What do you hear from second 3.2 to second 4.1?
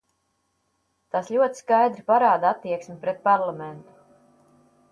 parlamentu.